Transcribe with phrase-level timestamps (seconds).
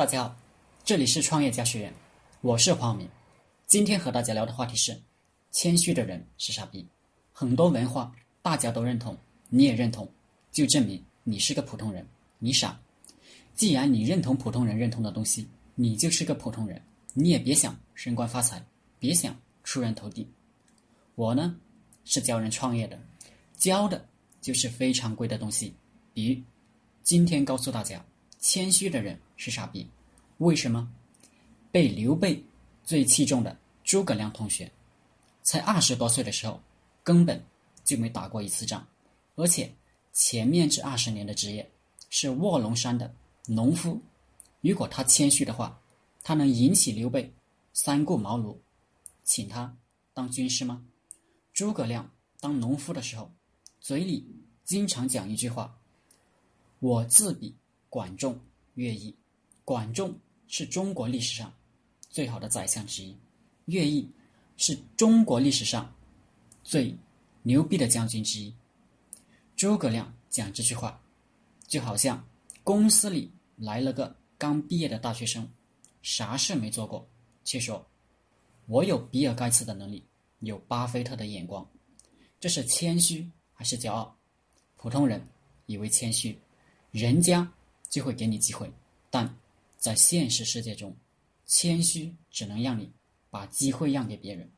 [0.00, 0.34] 大家好，
[0.82, 1.92] 这里是创业家学院，
[2.40, 3.06] 我是黄明。
[3.66, 4.98] 今天和大家聊的话题是：
[5.50, 6.86] 谦虚的人是傻逼。
[7.30, 8.10] 很多文化
[8.40, 9.14] 大家都认同，
[9.50, 10.10] 你也认同，
[10.50, 12.02] 就证明你是个普通人，
[12.38, 12.80] 你傻。
[13.54, 16.80] 既然你认同普通人认同的东西，你就是个普通人，
[17.12, 18.64] 你也别想升官发财，
[18.98, 20.26] 别想出人头地。
[21.14, 21.54] 我呢
[22.06, 22.98] 是教人创业的，
[23.54, 24.02] 教的
[24.40, 25.74] 就是非常贵的东西，
[26.14, 26.40] 比如
[27.02, 28.02] 今天告诉大家。
[28.40, 29.86] 谦虚的人是傻逼，
[30.38, 30.90] 为什么？
[31.70, 32.42] 被刘备
[32.82, 34.70] 最器重的诸葛亮同学，
[35.42, 36.58] 才二十多岁的时候，
[37.04, 37.40] 根本
[37.84, 38.84] 就没打过一次仗，
[39.36, 39.70] 而且
[40.12, 41.70] 前面这二十年的职业
[42.08, 43.14] 是卧龙山的
[43.46, 44.00] 农夫。
[44.62, 45.78] 如果他谦虚的话，
[46.22, 47.32] 他能引起刘备
[47.74, 48.56] 三顾茅庐，
[49.22, 49.76] 请他
[50.14, 50.82] 当军师吗？
[51.52, 52.10] 诸葛亮
[52.40, 53.30] 当农夫的时候，
[53.80, 54.26] 嘴里
[54.64, 55.78] 经常讲一句话
[56.80, 57.54] ：“我自比。”
[57.90, 58.38] 管仲、
[58.74, 59.14] 乐毅，
[59.64, 61.52] 管仲是中国历史上
[62.08, 63.14] 最好的宰相之一，
[63.66, 64.08] 乐毅
[64.56, 65.92] 是中国历史上
[66.62, 66.96] 最
[67.42, 68.54] 牛逼的将军之一。
[69.56, 71.02] 诸葛亮讲这句话，
[71.66, 72.24] 就好像
[72.62, 75.46] 公司里来了个刚毕业的大学生，
[76.00, 77.06] 啥事没做过，
[77.42, 77.84] 却说
[78.66, 80.04] ：“我有比尔盖茨的能力，
[80.38, 81.68] 有巴菲特的眼光。”
[82.38, 84.16] 这是谦虚还是骄傲？
[84.76, 85.22] 普通人
[85.66, 86.38] 以为谦虚，
[86.92, 87.52] 人家。
[87.90, 88.72] 就会给你机会，
[89.10, 89.28] 但
[89.76, 90.94] 在现实世界中，
[91.44, 92.90] 谦虚只能让你
[93.28, 94.48] 把机会让给别人。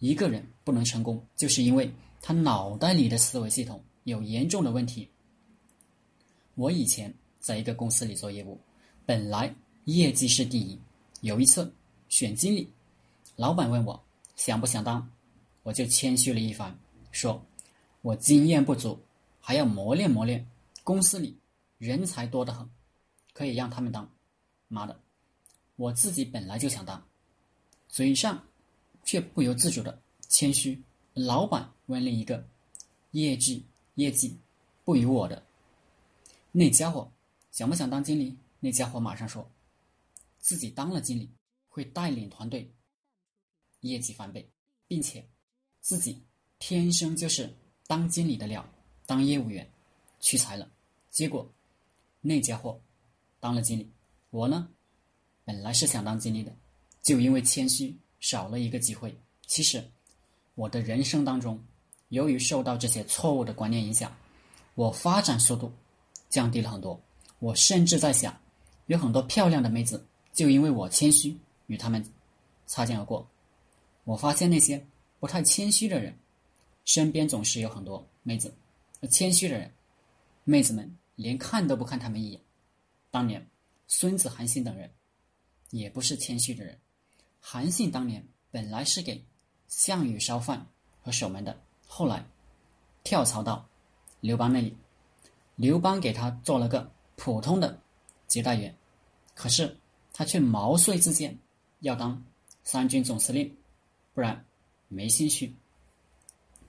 [0.00, 5.08] 一个人不能成功，就是因为他脑袋里的思维系统有严重的问题。
[6.56, 8.60] 我以前在一个公司里做业务，
[9.06, 10.78] 本来业绩是第一。
[11.22, 11.72] 有一次
[12.08, 12.68] 选经理，
[13.36, 13.98] 老板问我
[14.34, 15.08] 想不想当，
[15.62, 16.76] 我就谦虚了一番，
[17.12, 17.40] 说
[18.02, 18.98] 我经验不足，
[19.40, 20.44] 还要磨练磨练。
[20.82, 21.36] 公司里。
[21.78, 22.68] 人才多得很，
[23.32, 24.10] 可以让他们当。
[24.68, 24.98] 妈的，
[25.76, 27.06] 我自己本来就想当，
[27.88, 28.42] 嘴上
[29.04, 30.82] 却不由自主的谦虚。
[31.12, 32.44] 老板问另一个，
[33.12, 33.64] 业绩
[33.94, 34.36] 业绩
[34.84, 35.46] 不如我的
[36.50, 37.10] 那家伙
[37.52, 38.36] 想不想当经理？
[38.58, 39.48] 那家伙马上说，
[40.38, 41.30] 自己当了经理
[41.68, 42.68] 会带领团队
[43.80, 44.48] 业绩翻倍，
[44.88, 45.24] 并且
[45.80, 46.20] 自己
[46.58, 47.54] 天生就是
[47.86, 48.66] 当经理的料，
[49.04, 49.70] 当业务员
[50.20, 50.68] 屈才了。
[51.10, 51.46] 结果。
[52.26, 52.80] 那家伙
[53.38, 53.88] 当了经理，
[54.30, 54.68] 我呢，
[55.44, 56.52] 本来是想当经理的，
[57.00, 59.16] 就因为谦虚少了一个机会。
[59.46, 59.88] 其实，
[60.56, 61.62] 我的人生当中，
[62.08, 64.12] 由于受到这些错误的观念影响，
[64.74, 65.72] 我发展速度
[66.28, 67.00] 降低了很多。
[67.38, 68.36] 我甚至在想，
[68.86, 71.38] 有很多漂亮的妹子，就因为我谦虚，
[71.68, 72.04] 与他们
[72.66, 73.24] 擦肩而过。
[74.02, 74.84] 我发现那些
[75.20, 76.12] 不太谦虚的人，
[76.84, 78.50] 身边总是有很多妹子；
[79.00, 79.70] 而谦虚的人，
[80.42, 80.92] 妹子们。
[81.16, 82.40] 连看都不看他们一眼。
[83.10, 83.44] 当年，
[83.88, 84.90] 孙子韩信等人，
[85.70, 86.78] 也不是谦虚的人。
[87.40, 89.24] 韩信当年本来是给
[89.66, 90.66] 项羽烧饭
[91.00, 92.24] 和守门的，后来
[93.02, 93.68] 跳槽到
[94.20, 94.76] 刘邦那里，
[95.56, 97.80] 刘邦给他做了个普通的
[98.26, 98.76] 接待员，
[99.34, 99.76] 可是
[100.12, 101.38] 他却毛遂自荐
[101.80, 102.22] 要当
[102.62, 103.56] 三军总司令，
[104.12, 104.44] 不然
[104.88, 105.54] 没兴趣。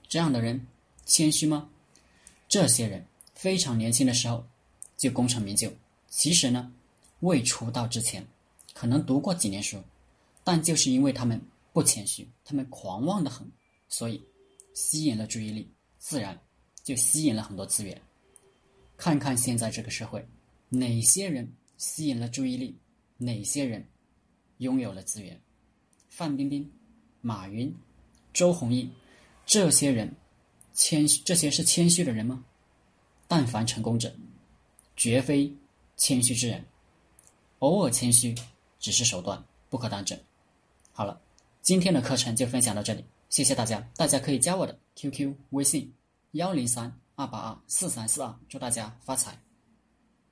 [0.08, 0.66] 这样的人
[1.04, 1.68] 谦虚吗？
[2.48, 3.04] 这些人。
[3.38, 4.44] 非常年轻的时候
[4.96, 5.72] 就功成名就，
[6.08, 6.72] 其实呢，
[7.20, 8.26] 未出道之前
[8.74, 9.80] 可能读过几年书，
[10.42, 11.40] 但就是因为他们
[11.72, 13.48] 不谦虚，他们狂妄的很，
[13.88, 14.20] 所以
[14.74, 16.36] 吸引了注意力，自然
[16.82, 18.02] 就吸引了很多资源。
[18.96, 20.26] 看看现在这个社会，
[20.68, 22.76] 哪些人吸引了注意力，
[23.18, 23.86] 哪些人
[24.56, 25.40] 拥有了资源？
[26.08, 26.68] 范冰冰、
[27.20, 27.72] 马云、
[28.32, 28.90] 周鸿祎，
[29.46, 30.12] 这些人
[30.74, 32.44] 谦虚，这些是谦虚的人吗？
[33.28, 34.12] 但凡成功者，
[34.96, 35.54] 绝非
[35.96, 36.64] 谦虚之人。
[37.60, 38.34] 偶尔谦虚
[38.80, 40.18] 只是手段，不可当真。
[40.92, 41.20] 好了，
[41.60, 43.86] 今天的课程就分享到这里，谢谢大家。
[43.96, 45.92] 大家可以加我的 QQ 微信：
[46.32, 49.38] 幺零三二八二四三四二，祝大家发财。